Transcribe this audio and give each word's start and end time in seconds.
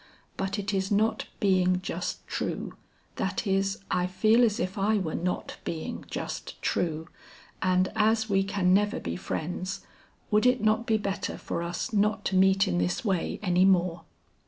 But 0.35 0.57
it 0.57 0.73
is 0.73 0.91
not 0.91 1.27
being 1.39 1.79
just 1.79 2.25
true; 2.25 2.73
that 3.17 3.45
is 3.45 3.77
I 3.91 4.07
feel 4.07 4.43
as 4.43 4.59
if 4.59 4.75
I 4.75 4.97
were 4.97 5.13
not 5.13 5.57
being 5.63 6.05
just 6.09 6.59
true, 6.59 7.07
and 7.61 7.91
as 7.95 8.27
we 8.27 8.43
can 8.43 8.73
never 8.73 8.99
be 8.99 9.15
friends, 9.15 9.85
would 10.31 10.47
it 10.47 10.59
not 10.59 10.87
be 10.87 10.97
better 10.97 11.37
for 11.37 11.61
us 11.61 11.93
not 11.93 12.25
to 12.25 12.35
meet 12.35 12.67
in 12.67 12.79
this 12.79 13.05
way 13.05 13.39
any 13.43 13.63
more?" 13.63 14.01